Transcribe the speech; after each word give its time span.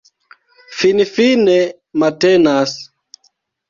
Finfine 0.77 1.59
matenas. 1.99 2.79